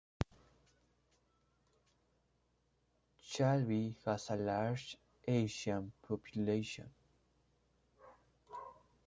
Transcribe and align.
Chalvey 3.23 3.93
has 4.03 4.31
a 4.31 4.35
large 4.35 4.97
Asian 5.27 5.91
population. 6.07 6.89